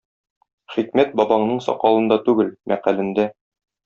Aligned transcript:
Хикмәт 0.75 1.11
бабаңның 1.19 1.61
сакалында 1.67 2.17
түгел, 2.31 2.49
мәкалендә. 2.73 3.29